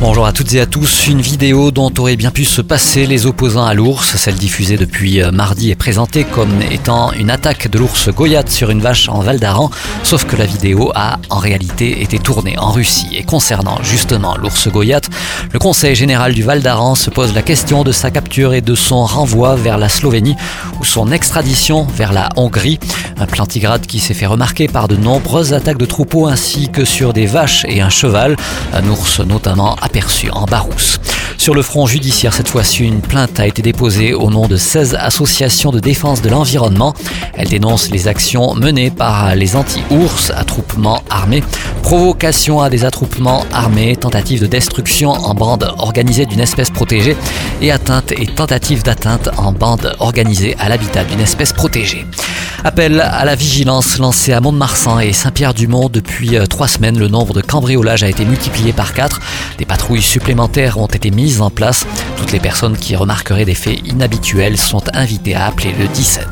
Bonjour 0.00 0.24
à 0.24 0.32
toutes 0.32 0.54
et 0.54 0.60
à 0.60 0.64
tous. 0.64 1.08
Une 1.08 1.20
vidéo 1.20 1.70
dont 1.70 1.92
auraient 1.98 2.16
bien 2.16 2.30
pu 2.30 2.46
se 2.46 2.62
passer 2.62 3.04
les 3.04 3.26
opposants 3.26 3.66
à 3.66 3.74
l'ours. 3.74 4.16
Celle 4.16 4.36
diffusée 4.36 4.78
depuis 4.78 5.22
euh, 5.22 5.30
mardi 5.30 5.70
est 5.70 5.74
présentée 5.74 6.24
comme 6.24 6.62
étant 6.62 7.12
une 7.12 7.28
attaque 7.28 7.68
de 7.68 7.78
l'ours 7.78 8.08
Goyat 8.08 8.44
sur 8.48 8.70
une 8.70 8.80
vache 8.80 9.10
en 9.10 9.20
Val 9.20 9.38
d'Aran. 9.38 9.70
Sauf 10.02 10.24
que 10.24 10.36
la 10.36 10.46
vidéo 10.46 10.90
a 10.94 11.18
en 11.28 11.36
réalité 11.36 12.00
été 12.00 12.18
tournée 12.18 12.56
en 12.58 12.70
Russie. 12.70 13.08
Et 13.12 13.24
concernant 13.24 13.76
justement 13.82 14.38
l'ours 14.38 14.68
Goyat, 14.68 15.02
le 15.52 15.58
Conseil 15.58 15.94
général 15.94 16.32
du 16.32 16.44
Val 16.44 16.62
d'Aran 16.62 16.94
se 16.94 17.10
pose 17.10 17.34
la 17.34 17.42
question 17.42 17.84
de 17.84 17.92
sa 17.92 18.10
capture 18.10 18.54
et 18.54 18.62
de 18.62 18.74
son 18.74 19.04
renvoi 19.04 19.54
vers 19.54 19.76
la 19.76 19.90
Slovénie 19.90 20.36
ou 20.80 20.84
son 20.86 21.12
extradition 21.12 21.84
vers 21.84 22.14
la 22.14 22.30
Hongrie. 22.36 22.78
Un 23.18 23.26
plantigrade 23.26 23.84
qui 23.84 24.00
s'est 24.00 24.14
fait 24.14 24.24
remarquer 24.24 24.66
par 24.66 24.88
de 24.88 24.96
nombreuses 24.96 25.52
attaques 25.52 25.76
de 25.76 25.84
troupeaux 25.84 26.26
ainsi 26.26 26.70
que 26.70 26.86
sur 26.86 27.12
des 27.12 27.26
vaches 27.26 27.66
et 27.68 27.82
un 27.82 27.90
cheval. 27.90 28.34
Un 28.72 28.88
ours 28.88 29.20
notamment 29.20 29.76
aperçu 29.90 30.30
en 30.30 30.44
Barousse. 30.44 31.00
Sur 31.36 31.52
le 31.52 31.62
front 31.62 31.84
judiciaire, 31.84 32.32
cette 32.32 32.46
fois-ci, 32.46 32.84
une 32.84 33.00
plainte 33.00 33.40
a 33.40 33.46
été 33.48 33.60
déposée 33.60 34.14
au 34.14 34.30
nom 34.30 34.46
de 34.46 34.56
16 34.56 34.94
associations 34.94 35.72
de 35.72 35.80
défense 35.80 36.22
de 36.22 36.28
l'environnement. 36.28 36.94
Elle 37.34 37.48
dénonce 37.48 37.90
les 37.90 38.06
actions 38.06 38.54
menées 38.54 38.92
par 38.92 39.34
les 39.34 39.56
anti-ours, 39.56 40.30
attroupements 40.30 41.02
armés, 41.10 41.42
provocation 41.90 42.60
à 42.60 42.70
des 42.70 42.84
attroupements 42.84 43.44
armés, 43.52 43.96
tentative 43.96 44.40
de 44.40 44.46
destruction 44.46 45.10
en 45.10 45.34
bande 45.34 45.74
organisée 45.78 46.24
d'une 46.24 46.38
espèce 46.38 46.70
protégée 46.70 47.16
et 47.60 47.72
atteinte 47.72 48.12
et 48.12 48.28
tentative 48.28 48.84
d'atteinte 48.84 49.28
en 49.36 49.50
bande 49.50 49.96
organisée 49.98 50.54
à 50.60 50.68
l'habitat 50.68 51.02
d'une 51.02 51.18
espèce 51.18 51.52
protégée. 51.52 52.06
Appel 52.62 53.00
à 53.00 53.24
la 53.24 53.34
vigilance 53.34 53.98
lancé 53.98 54.32
à 54.32 54.40
Mont-de-Marsan 54.40 55.00
et 55.00 55.12
Saint-Pierre-du-Mont 55.12 55.88
depuis 55.88 56.36
euh, 56.36 56.46
trois 56.46 56.68
semaines. 56.68 56.96
Le 56.96 57.08
nombre 57.08 57.34
de 57.34 57.40
cambriolages 57.40 58.04
a 58.04 58.08
été 58.08 58.24
multiplié 58.24 58.72
par 58.72 58.94
quatre. 58.94 59.18
Des 59.58 59.64
patrouilles 59.64 60.00
supplémentaires 60.00 60.78
ont 60.78 60.86
été 60.86 61.10
mises 61.10 61.40
en 61.40 61.50
place. 61.50 61.86
Toutes 62.20 62.32
les 62.32 62.38
personnes 62.38 62.76
qui 62.76 62.94
remarqueraient 62.96 63.46
des 63.46 63.54
faits 63.54 63.80
inhabituels 63.86 64.58
sont 64.58 64.82
invitées 64.92 65.34
à 65.34 65.46
appeler 65.46 65.72
le 65.72 65.88
17. 65.88 66.28